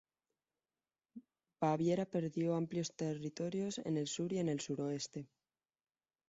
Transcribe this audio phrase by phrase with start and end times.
[1.59, 5.29] Baviera perdió amplios territorios en el sur y en el sureste.